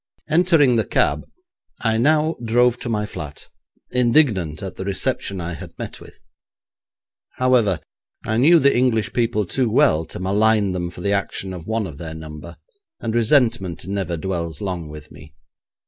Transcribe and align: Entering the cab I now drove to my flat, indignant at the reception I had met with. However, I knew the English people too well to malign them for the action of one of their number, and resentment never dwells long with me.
Entering 0.27 0.77
the 0.77 0.83
cab 0.83 1.29
I 1.81 1.99
now 1.99 2.33
drove 2.43 2.79
to 2.79 2.89
my 2.89 3.05
flat, 3.05 3.47
indignant 3.91 4.63
at 4.63 4.75
the 4.75 4.83
reception 4.83 5.39
I 5.39 5.53
had 5.53 5.77
met 5.77 6.01
with. 6.01 6.17
However, 7.35 7.79
I 8.25 8.37
knew 8.37 8.57
the 8.57 8.75
English 8.75 9.13
people 9.13 9.45
too 9.45 9.69
well 9.69 10.05
to 10.07 10.19
malign 10.19 10.71
them 10.71 10.89
for 10.89 11.01
the 11.01 11.13
action 11.13 11.53
of 11.53 11.67
one 11.67 11.85
of 11.85 11.99
their 11.99 12.15
number, 12.15 12.57
and 12.99 13.13
resentment 13.13 13.85
never 13.85 14.17
dwells 14.17 14.59
long 14.59 14.89
with 14.89 15.11
me. 15.11 15.35